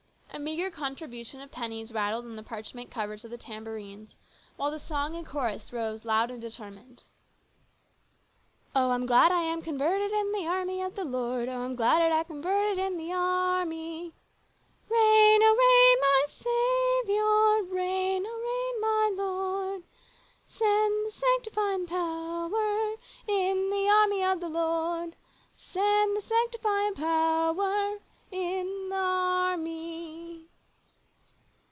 [0.33, 4.15] A meagre con tribution of pennies rattled on the parchment covers of the tambourines
[4.55, 7.03] while the song and chorus rose loud and determined:"
[8.75, 8.89] Oh!
[8.89, 11.59] I'm glad I am converted In the Army of the Lord; Oh!
[11.59, 14.13] I'm glad I am converted In the Army.
[14.87, 15.99] CHORUS." Reign, oh, reign!
[16.01, 17.75] my Saviour!
[17.75, 18.81] Reign, oh, reign!
[19.17, 19.89] my Lord 1
[20.47, 22.95] Send the sanctifying power,
[23.27, 25.15] In the Army of the Lord,
[25.53, 27.99] Send the sanctifying power,
[28.31, 29.97] In the Army.